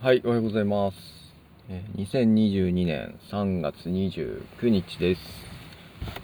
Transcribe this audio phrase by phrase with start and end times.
[0.00, 0.96] はい、おはようございます。
[1.68, 5.20] え2022年3月29日です。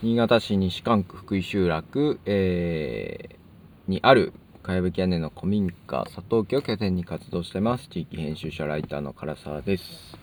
[0.00, 4.32] 新潟市西館区福井集落、えーにある
[4.62, 7.88] かやぶき屋根の古民家佐藤家を拠点に活動してます。
[7.88, 10.16] 地域編集者ライターの唐沢です。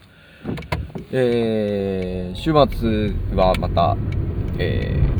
[1.12, 3.98] えー週末はまた、
[4.56, 5.12] えー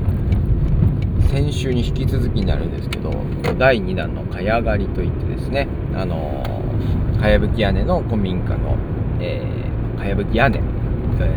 [1.31, 3.11] 先週に引き続きになるんですけど
[3.59, 6.62] 第2弾のかや狩りといってですねあのー
[7.23, 8.77] かやぶき屋根の古民家の、
[9.21, 10.61] えーかやぶき屋根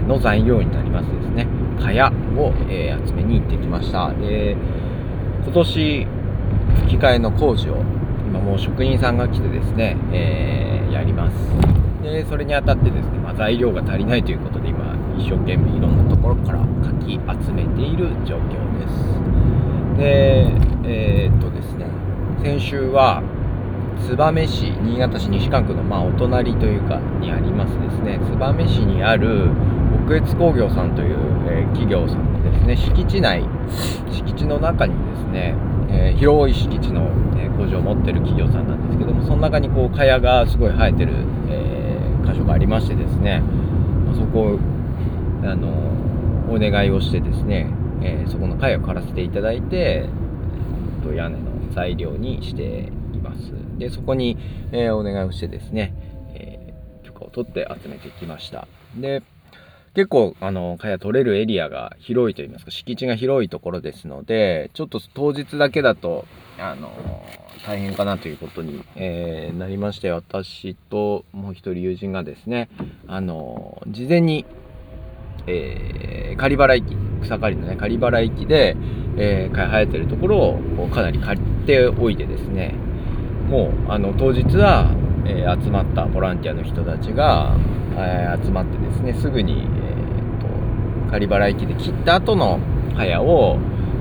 [0.08, 1.46] の材料になりますですね。
[1.80, 4.12] かやを、えー集めに行ってきました。
[4.14, 4.58] で
[5.44, 6.08] 今年
[6.88, 7.76] 吹き替えの工事を
[8.28, 11.36] 今もう職人さんが来てですね、えーやります。
[12.02, 16.66] でそれにあたってですね、まあ、材料が足りないということで今一生懸命いろんなところからか
[17.06, 20.00] き集めている状況です。
[20.00, 20.52] で
[20.84, 21.86] えーっとですね
[22.42, 23.22] 先週は
[24.16, 28.20] 燕市新潟市西館区のまあお隣というかにありますですね。
[28.40, 29.50] 燕市にある
[30.06, 31.18] 北越工業さんという、
[31.50, 32.78] えー企業さんのですね。
[32.78, 33.44] 敷地内
[34.12, 35.56] 敷地の中にですね、
[35.90, 41.14] えー広い敷地の、え工場を持ってる企業さんなんですけどもその中にこう蚊帳がすごい生えてる、
[41.50, 43.42] えー箇所がありましてですね、
[44.16, 44.60] そこを
[45.44, 45.70] あの
[46.50, 47.70] お願いをしてですね、
[48.02, 52.92] えそこの貝を刈らせていただいて、えーと屋根の材料にして
[53.78, 54.38] でそこに、
[54.72, 55.94] えーお願いをしてですね、
[56.34, 58.68] えー許可を取って集めてきました。
[58.96, 59.24] で
[59.94, 66.26] 結構あの蚊帳取れるエリアが広いといいますか敷地が広いところですのでちょっと当日だけだと
[66.60, 66.92] あの
[67.66, 72.68] 大変かなということに、えーなりまして私ともう一人友人がですね
[73.08, 74.46] あの事前に
[75.48, 78.76] えー、狩原駅草刈りのね狩原駅で、
[79.18, 82.74] えー、生えてるところをかなり借りておいてですね
[83.50, 84.92] もうあの当日は、
[85.26, 87.56] えー集まったボランティアの人たちが、
[87.98, 92.60] えー集まってですねすぐに、えーと狩原駅で切った後の
[92.96, 93.58] 茅を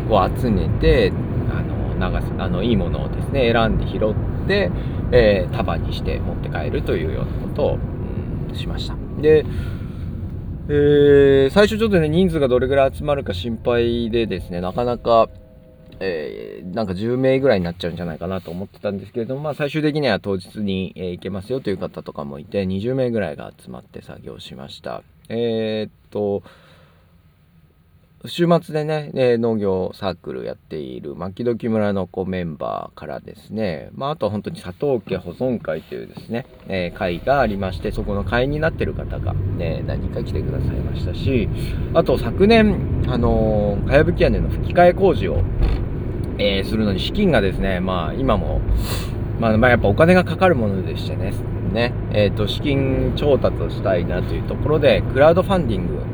[0.08, 1.12] こう集めて
[1.50, 4.14] あの流すあのいいものをですね選んで拾っ
[4.46, 4.70] て、
[5.12, 8.96] えー束にして持って帰るというようなことを、うんしました。
[9.20, 9.44] で
[10.68, 15.28] えー最初ちょっとね人数がどれぐらい集まるか心配でですねなかなか、
[16.00, 25.02] えーなんか10名ぐらいになっちゃうんじゃないかなと思ってたんですけれども、まあ、最終的には当日に、えー行けますよという方とかもいて20名ぐらいが集まって作業しました。
[25.28, 26.42] えーっと
[28.26, 41.50] 週末でね、え農業サークルやっている牧時村の子メンバーからですね、まあ、あと本当に佐藤家保存会というですね、えー会がありましてそこの会員になってる方が、ね、何か来てくださいましたし
[41.92, 45.42] あと昨年、あのーかやぶき屋根の吹き替え工事を、
[46.38, 48.60] えーするのに資金がですね、まあ、今も、
[49.38, 51.34] まあ、まあやっぱお金がかかるものでしてね
[51.72, 56.13] ね、えーと資金調達をしたいなというところでクラウドファンディング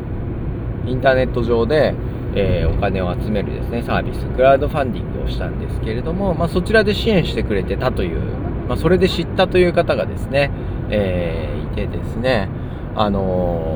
[0.87, 1.95] インターネット上で、
[2.35, 8.21] えーお金を集めるですねサービスクラウドファンディングをしたんですけれども、まあ、そちらで支援してくれてたという、
[8.69, 10.51] まあ、それで知ったという方がですね、
[10.91, 12.49] えーいてですね
[12.95, 13.75] あの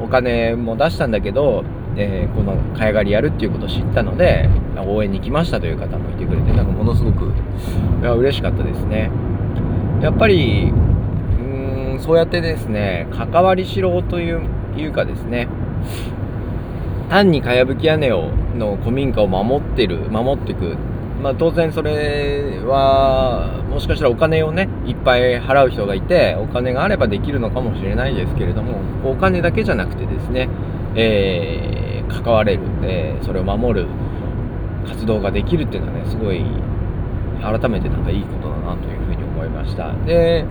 [0.00, 1.64] ーお金も出したんだけど、
[1.96, 4.48] えーこの買い狩りやるっていうことを知ったので
[4.86, 7.32] 応援に来ましたという方もいてくれてなんかものすごく
[8.00, 9.10] いや嬉しかったですね。
[10.02, 15.48] やっぱりうーんそうやってですね関わりしろというかですね
[17.08, 20.76] 単にかやぶき屋根をの古民家を守ってる守っていく。
[21.22, 28.78] まあ当然それはもしかしたらお金をねいっぱい払う人がいてお金があればできるのかもしれないですけれども
[29.10, 30.48] お金だけじゃなくてですね、
[30.94, 31.76] えー
[32.22, 33.88] 関われる、えーそれを守る
[34.86, 36.44] 活動ができるっていうのはねすごい
[37.42, 39.92] 改めてなんかいいことだなというふうに思いました。
[40.04, 40.44] で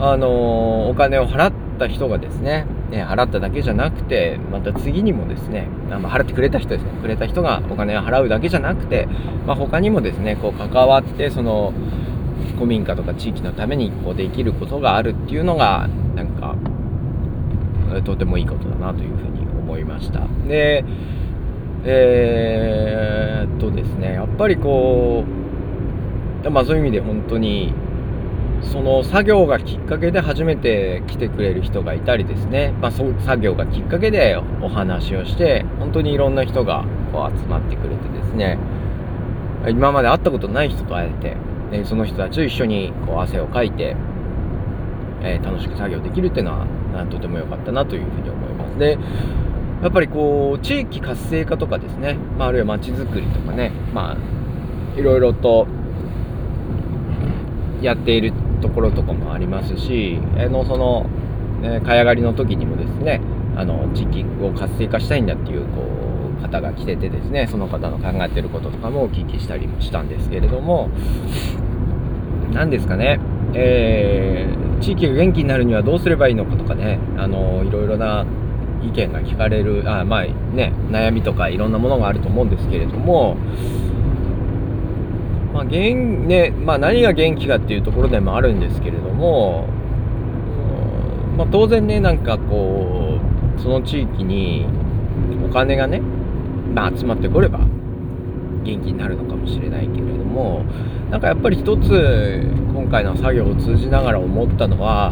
[0.00, 6.90] あのお金を払った人がですねね払っただけじゃなくてまた次にもですねあまあ払ってくれた人ですね。
[7.00, 9.06] くれた人がお金を払うだけじゃなくて、
[9.46, 11.72] まあ、他にもですねこう関わってその
[12.54, 16.56] 古民家とか地域のためにこうできることがあるっていうのがなんか
[18.04, 20.26] とてもいいことだなというふうに思いました。
[20.46, 20.84] で
[21.84, 25.24] えーっとですねやっぱりこ
[26.44, 27.72] うまあそういう意味で本当に
[28.62, 38.58] その作業がきっかけで初めて来てくれる人がいたりですね、まあ、そ作業がきっかけでお話をして本当にいろんな人がこう集まってくれてですね。
[39.68, 41.36] 今まで会ったことない人と会えて、
[41.76, 43.96] ねその人たちと一緒にこう汗をかいて、
[45.20, 46.66] えー楽しく作業できるっていうのは
[47.10, 48.78] とても良かったなというふうに思います。
[48.78, 48.98] で
[49.82, 53.72] やっぱりこう地域活性化とかですね、まあ、あるいは街づくりとかね。
[53.92, 55.66] まあいろいろと
[57.80, 61.06] やっているところとかもありますし、あのその、
[61.62, 63.20] えー、上がりの時にもですね
[63.56, 70.88] あの地域を活性化したいんだっていうこう方が来ててですねその方の考えてることとかもお聞きしたりもしたんですけれども
[72.52, 73.20] 何ですかね、
[73.54, 78.24] えー、地域が元気になるにはどうすればいいのかとかねあのいろいろな
[78.82, 83.36] 意見が聞かれるあまあね悩みとかいろんなものがあると思うんですけれども
[85.58, 89.66] まあ元ねまあ、何が元気かっていうところでもあるんですけれども、
[91.36, 93.18] まあ、当然ねなんかこ
[93.58, 94.66] うその地域に
[95.44, 100.64] お金がね、まあ、集まってこれば元気になるのかもしれないけれども
[101.10, 102.40] なんかやっぱり一つ
[102.72, 105.10] 今回の作業を通じながら思ったのは、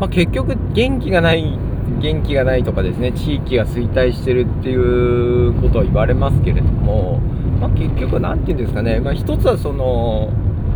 [0.00, 1.56] まあ、結局元気がない
[2.00, 7.20] 元気がないとかですね地域が衰退してるっていうことを言われますけれども、
[7.60, 10.30] まあ、結局何て言うんですかね、まあ、一つはその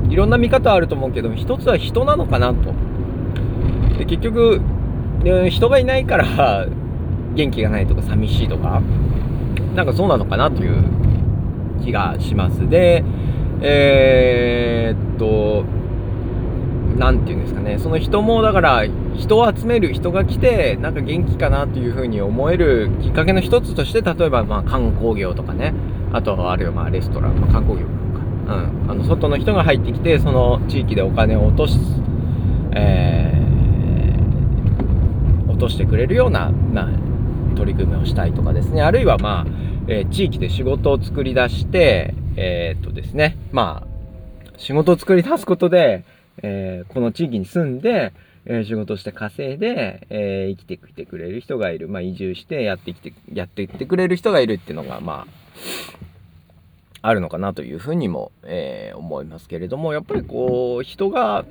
[0.08, 2.74] いろんな見方あると思うけど一つは人なのかなと。
[3.98, 4.60] で結局
[5.24, 6.66] 人がいないから
[7.34, 8.82] 元気がないとか寂しいとか
[9.74, 10.74] なんかそうなのかなという
[11.82, 12.68] 気がします。
[12.68, 13.04] で
[13.60, 15.64] えー、っと
[16.98, 18.84] 何て言うんですかねその人もだから
[19.16, 25.72] 人を集める人が来てなんか元気かなというふうに思えるきっかけの一つとして例えばまあ観光業とかね。
[26.12, 28.12] あとはあるいはまあレストラン、まあ、観光業なの
[28.46, 31.78] か、うん、あの外の人が入ってきてその地域でお金を落とす、
[32.74, 36.90] えー、落としてくれるような、ま、
[37.56, 39.46] 取り組みをしたいとかですねあるいはまあ、
[39.88, 43.88] えー、地域で仕事を作り出してえー、っとですねまあ
[44.58, 46.04] 仕事を作り出すことで
[46.42, 48.12] えー、この地域に住んで、
[48.44, 51.88] え、仕事して稼いで、えー、生きてきてくれる人がいる。
[51.88, 55.41] まあ、移住してやってきて、やっていってくれる人がいるっていうのが、まあ、
[57.02, 61.44] あるのかなというふうにも、えー、思いますけれども、やっぱりこう、人が、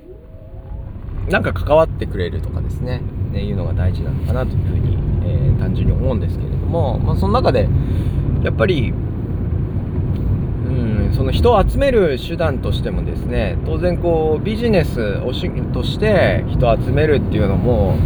[1.28, 7.68] なんか関わってくれるとかですね、ねいうのが大事なのかなというふうに、えー、単純に思うんですけれども、まあ、その中で、
[8.42, 8.92] やっぱり
[10.72, 17.96] うん、その人を集める手段としてもですね当然こうビジネスをしとして人を集めるっていうのも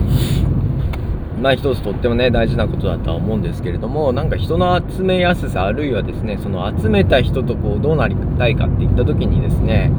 [1.40, 9.90] まあ一つとってもね大事なことだとは思うんですけれどもなんか人の集めやすさあるいはですねその集めた人とこうどうなりたいかっていった時にですね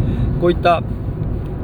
[0.42, 0.82] こういった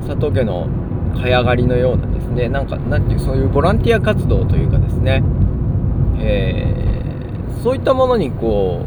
[0.08, 0.68] 佐藤家の
[1.16, 5.24] 早上がりのようなですねなんかなんていうそういうボランティア活動というかですね、
[6.20, 8.86] えー、そういったものにこ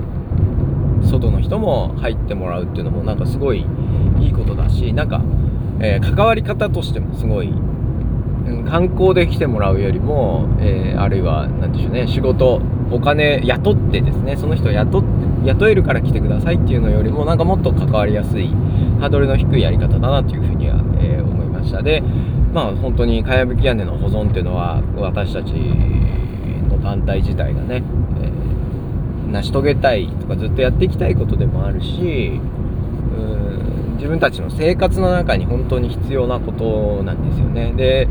[1.03, 3.65] う外の人も入ってもらうっていうのもなんかすごい
[4.21, 5.23] いいことだしなんか、
[5.81, 7.53] えー、関わり方としてもすごい、
[8.69, 12.61] 観光で来てもらうよりも、えー、あるいは何でしょうね仕事
[12.91, 15.09] お金雇ってですねその人雇って
[15.47, 18.49] 雇えるから来てくださいっていうのよりもなんかもっと関わりやすい
[19.01, 21.83] ハードルの低いやり方だなというふうには、えー、思いました。
[21.83, 22.03] で
[22.53, 27.83] まあ本当にかやぶき屋根の保存っていうのは私たちの団体自体がね、
[28.21, 28.47] えー
[29.27, 32.41] 成し遂げたいとかずっとやっていきたいことでもあるし
[33.97, 37.73] 自分たちの生活の中に本当に必要なことなんですよね。
[37.73, 38.09] で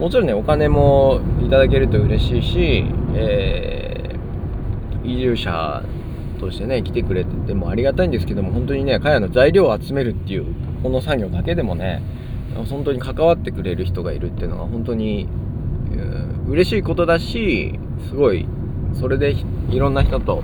[0.00, 5.84] もちろんねお金もいただけると嬉しいし、えー、移住者
[6.40, 10.46] としてね来てくれててもありがたいんですけども本当にね茅の材料を集めるっていう
[10.82, 12.02] この作業だけでもね
[12.70, 15.28] 本当に関わってくれる人がいるっていうのは本当に、
[15.92, 17.78] うん、嬉しいことだし
[18.08, 18.46] すごい
[18.98, 19.32] それで
[19.68, 20.42] いろんな人と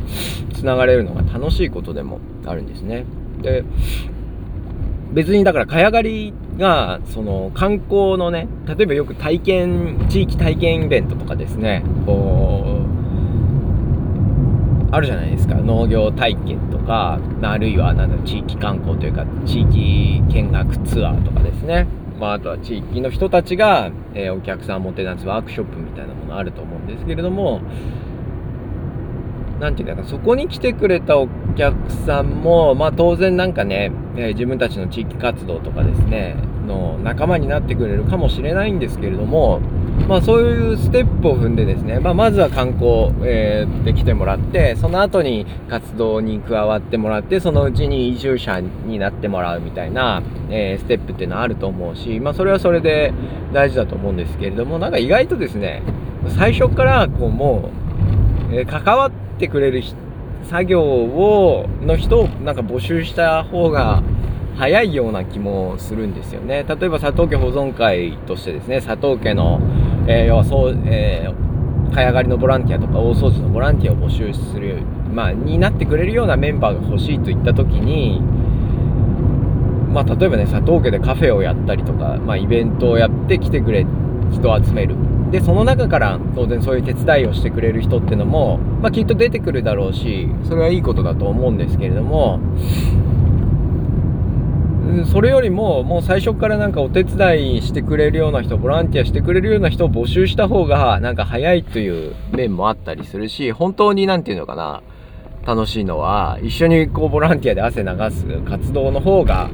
[0.55, 3.07] つながれるのが楽しいことでもあるんですね。
[3.43, 3.65] で
[5.13, 12.87] 別にだから茅刈りがその観光のね例えばよく体験地域体験イベントとかですねこう
[14.95, 15.57] あるじゃないですか。
[15.57, 21.87] 農業体験とかあるいはなんだ地域観光というか地域見学ツアーとかですね。
[22.19, 27.61] まあ、あとは地域の人たちが、えー、お客さんをもてなすワークショップみたいなものあると思うんですけれども
[29.61, 36.37] なんていうんだか、そこに来てくれたお客さんも、まあ当然なんかね、え、自分たちの地域活動とかですね、
[36.67, 39.61] の仲間になってくれるかもしれないんですけれども、
[40.09, 53.15] まあそういうステップを踏んでですね、まあまずは観光、えー、で来てもらって、その後に活動に加わってもらって、そのうちに移住者になってもらうみたいな、えー、ステップっていうのはあると思うし、まあそれはそれで
[53.55, 55.83] 大事だと思うんですけれども、なんか意外とですね、
[56.37, 57.71] 最初からこうも
[58.51, 59.83] う、えー、関わってってくれる
[60.45, 64.03] 作業をの人をなんか募集した方が
[64.57, 66.65] 早いような気もするんですよね。
[66.67, 69.61] 例えば佐藤家保存会としてですね佐藤家の、
[70.09, 74.81] えー、要はそう、えー、茅刈りのボランティアとか大掃除のボランティアを募集する、
[75.13, 78.23] まあ、になってくれるようなメンバーが欲しいといった時に
[79.93, 83.87] まあ、例えばね佐藤家でカフェをやったりとか、まあ、イベントをやって来てくれ
[84.31, 84.95] 人を集める。
[85.31, 92.41] でその中から当然そういう手伝いをしてくれる人っていうのも、まあ、きっと出てくるだろうしそれはいいことだと思うんですけれども
[95.13, 104.83] それよりももう最初からなんかお手伝いしてくれるような人ボランティアしてくれるような人を募集した方がなんか早いという面もあったりするし本当に何て言うのかな
[105.45, 109.51] 楽しいのは一緒にこうボランティアで汗流す活動の方が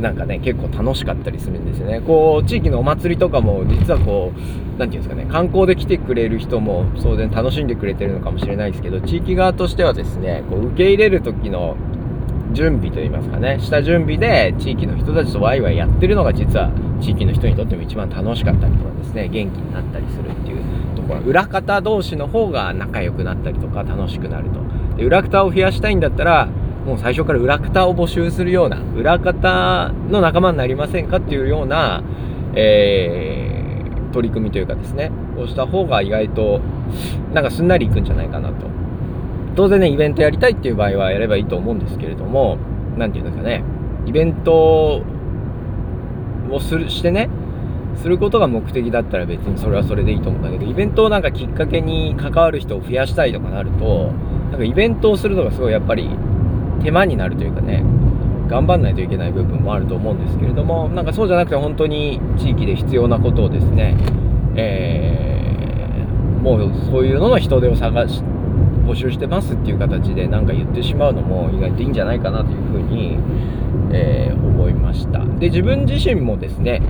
[0.00, 2.00] なんかね結構楽しかったりするんですよね。
[2.00, 11.76] こう地域のお祭りとかも実はこう何て言うんですかね観光で来てくれる人も当然楽しんでくれてるのかもしれないですけど地域側としてはですねこう受け入れる時の
[12.52, 16.70] 準備といいますかね下準備で地域の人たちとワイワイやってるのが実は
[17.00, 21.20] 地域の人にとっても一番楽しかったりとかですね元気になったりするっていうところ。
[21.20, 24.96] 裏方同士の方が仲良くなったりとか楽しくなると。
[24.96, 26.48] で裏方を増やしたいんだったら
[26.86, 32.02] もう最初から裏方を募集するような裏方の仲間になりませんかっていうような、
[32.54, 36.60] えー、取り組みというかですねこうした方が意外と
[37.32, 38.66] なんかすんなりいくんじゃないかなと。
[39.54, 42.56] 当然ねイベントやりたいっていう場合はやればいいと思うんですけれども
[42.96, 43.62] 何て言うんですかね
[44.06, 45.02] イベント
[46.50, 47.28] をするしてね
[47.96, 54.06] することが目的だったら別にそれはそれでいいと思うんだけどイベントをなんかきっかけに関わる人を増やしたいとかなると
[54.50, 56.08] なんかイベントをするのがすごいやっぱり
[56.82, 57.84] 手間になるというかね
[58.48, 63.96] 頑張んないといけない部分もあると思うんですけれどもなんかそうじゃなくて本当に地域で必要なことをですね、
[64.56, 68.22] えー、もうそういうのの人手を探し
[68.84, 73.16] 募集してますっていう形で何か言ってしまうのも意外といいんじゃないかなというふうに、
[73.92, 75.24] えー、思いました。
[75.24, 76.82] で自分自身もですね、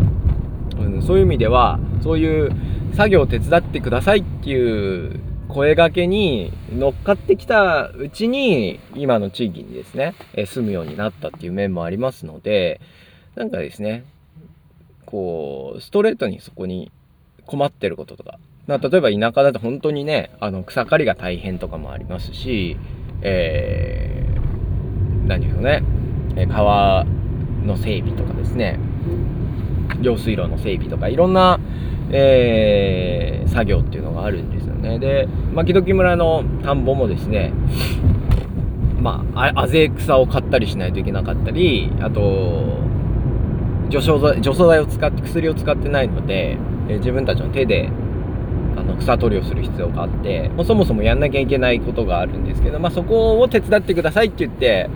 [0.81, 2.51] うん、そういう意味ではそういう
[2.95, 5.21] 作業を手伝ってくださいっていう
[5.53, 12.81] 声がけに乗っかってきたうちに、今の地域にですね、え住むようになったっていう面もありますので、
[13.35, 14.05] なんかですね、
[15.05, 16.91] こう、ストレートにそこに
[17.45, 22.79] 困ってることとか、ま、例えば田舎だと本当にね、あの草刈りが大変とかもありますし、
[23.21, 25.83] えー、何でしょうね、
[26.49, 27.05] 川
[27.67, 28.79] の整備とかですね、
[30.01, 31.61] 用水路の整備とか、いろんな、
[32.13, 34.99] えー、作業っていうのがあるんですよね。
[34.99, 37.53] で、牧時村の田んぼもですね、
[39.01, 42.79] まあ、あぜ草を買ったりしないといけなかったり、あと、
[43.89, 47.89] 除草剤除草剤を使って、薬を使ってないので、えー、自分たちの手で
[48.77, 54.91] あの草取りをする必要があって、もうそもそもやんなきゃいけないことがあるんですけど、まあ、そこを手伝ってくださいって言って、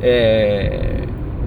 [0.00, 1.01] えー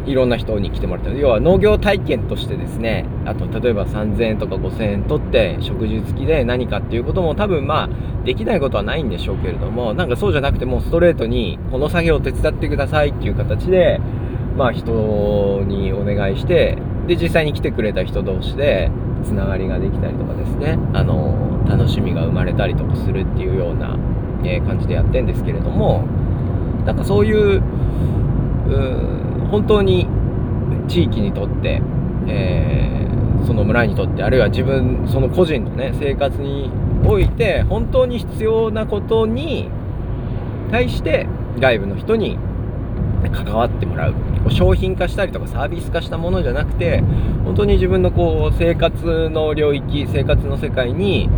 [0.05, 1.12] いろんな人に来てもらった。
[1.12, 14.00] 要は農業体験としてですねあと例えば3000円とか5000円取って食事付きで何かっていうことも多分まあできないことはないんでしょうけれどもなんかそうじゃなくてもうストレートにこの作業を手伝ってくださいっていう形で
[14.57, 18.89] まあ人にお願いしてで実際に来てくれた人同士で
[19.24, 23.97] つながりができたりとかですねあの楽しみが生まれたりとかするっていうような、
[24.43, 26.03] え感じでやってんですけれども
[26.85, 30.07] なんかそういうう本当に
[30.87, 31.81] 地域にとって、
[32.27, 36.71] えー、その村にとってあるいは自分その個人のね生活に
[37.05, 39.69] おいて本当に必要なことに
[40.71, 41.27] 対して
[41.59, 42.37] 外部の人に
[43.31, 44.15] 関わってもらう
[44.51, 47.01] 商品化したりとかサービス化したものじゃなくて
[47.43, 51.29] 本当に自分のこう生活の領域生活の世界に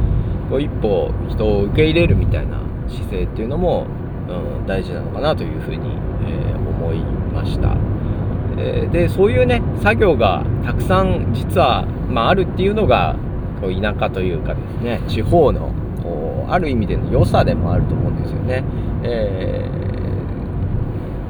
[0.50, 3.88] こう一歩人を受け入れるみたいな姿勢っていうのも、
[4.30, 5.90] うん、大事なのかなというふうに、
[6.26, 7.00] えー、思い
[7.34, 7.97] ました。
[8.58, 13.16] えでそういうね作業がたくさん実は、まあ、あるっていうのが
[13.62, 18.64] こう田舎というかですね地方のこうある意味での良さでもあると思うんですよね。
[19.04, 19.70] え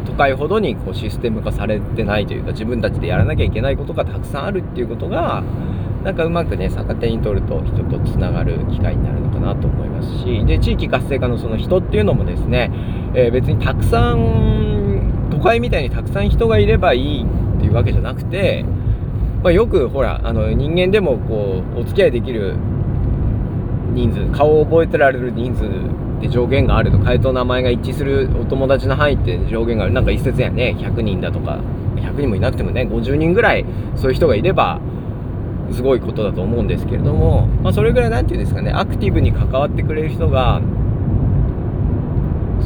[0.03, 5.43] ー、都会ほどにこうシステム化されてないというか自分たちでやらなきゃいけないことがたくさんあるっていうことが
[6.03, 12.71] なんかうまくね逆手に取ると人とつながる機会になるのかなと思いますしで地域活性化のその人っていうのもですね、
[13.13, 14.76] えー、別にたくさん
[15.37, 18.65] 都会みたいにたくさん人がいればいいっていうわけじゃなくて、
[19.43, 22.55] まあ、よくほらあの人間でもこうお付き合いできる
[23.93, 29.93] 人数顔を覚えてられる人数って上限があると顔と名前が一致するお友達の範囲って上限がある。
[29.93, 31.59] なんか一説やね100人だとか
[31.97, 33.65] 100人もいなくてもね50人ぐらい
[33.95, 34.81] そういう人がいれば
[35.71, 40.61] すごいことだと思うんですけれども、まあ、それぐらい何て言うんですかねアクティブに関わってくれる人が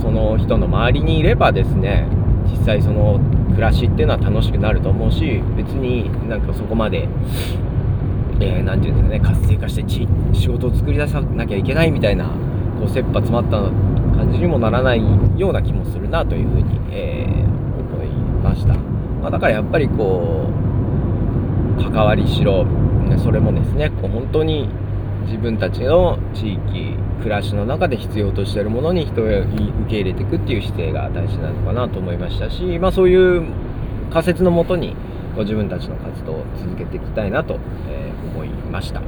[0.01, 2.21] その人の周りにいればですね
[2.51, 7.08] 実際その暮らしっていうのは楽しくなると思うし別になんかそこまで
[8.39, 12.25] 何、えー、て言うんですかね活性化して仕事を作り出さなきゃいけないみたいな
[12.79, 13.62] こう切羽詰まった
[14.17, 15.01] 感じにもならない
[15.39, 17.46] ような気もするなというふうに、えー、
[17.79, 18.08] 思い
[18.43, 18.74] ました。
[19.22, 20.50] まあ、だからやっぱりこ
[21.77, 22.65] う関わりしろ
[23.22, 24.67] それもですねこう本当に
[25.25, 29.46] 自分たちの地域暮らしの中で必要としているものに人を受
[29.90, 33.46] け入れていくっていう姿勢が大事なのかなと思いましたし、まあ、そういう
[34.12, 34.96] 仮説のもとに
[35.36, 39.01] ご自分たちの活動を続けていきたいなと、え思いました。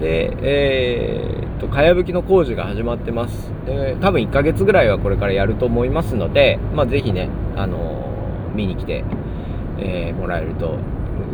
[0.00, 3.50] で、えー、っと、かやぶきの工事が始まってます。
[3.66, 9.04] で、多分1ヶ月ぐらいはこれからやると思いますので、まあ、ぜひね、あのー、見に来て、
[9.78, 10.78] えー、もらえると、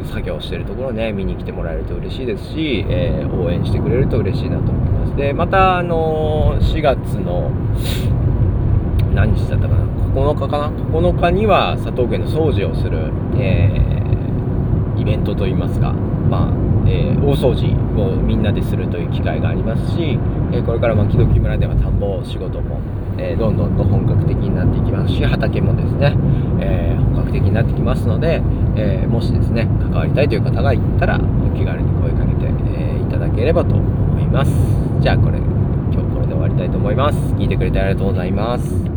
[0.06, 5.16] 作業してるところね、見に来てもらえると嬉しいですし、えー、応援してくれると嬉しいなと思います。
[5.16, 7.50] で、また、あの4月の、
[9.14, 9.84] 何日だったかな、
[10.14, 13.80] 9日かな、9日には佐藤家の掃除をする、え
[14.96, 16.52] イベントといいますか、まあ、
[16.88, 20.18] えー、大掃除をみんなでするという機会がありますし、
[20.52, 22.80] えー、これから牧時村では田んぼ仕事も、
[23.18, 26.16] えー、どんどんと本格的になっていきますし畑もですね、
[26.60, 28.40] え本格的になってきますので、
[28.76, 34.50] えもしですね関わりたいという方がいたらお気軽に声かけて、えいただければと思います思います。
[35.00, 37.18] じゃあこれ今日これで終わりたいと思います。
[37.34, 38.93] 聞いてくれてありがとうございます。